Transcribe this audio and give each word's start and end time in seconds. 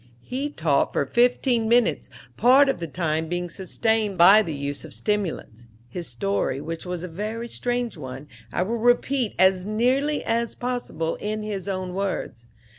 He 0.23 0.49
talked 0.49 0.93
for 0.93 1.05
fifteen 1.05 1.69
minutes, 1.69 2.09
part 2.35 2.69
of 2.69 2.79
the 2.79 2.87
time 2.87 3.27
being 3.29 3.51
sustained 3.51 4.17
by 4.17 4.41
the 4.41 4.55
use 4.55 4.83
of 4.83 4.95
stimulants. 4.95 5.67
His 5.89 6.07
story, 6.07 6.59
which 6.59 6.87
was 6.87 7.03
a 7.03 7.07
very 7.07 7.47
strange 7.47 7.97
one, 7.97 8.27
I 8.51 8.63
will 8.63 8.77
repeat 8.79 9.35
as 9.37 9.67
nearly 9.67 10.23
as 10.25 10.55
possible 10.55 11.17
in 11.17 11.43
his 11.43 11.67
own 11.67 11.93
words. 11.93 12.47